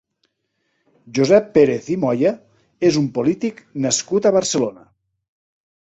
[1.17, 2.31] Josep Pérez i Moya
[2.89, 4.87] és un polític nascut a Barcelona.